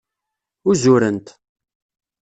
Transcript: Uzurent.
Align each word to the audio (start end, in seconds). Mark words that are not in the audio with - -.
Uzurent. 0.69 1.27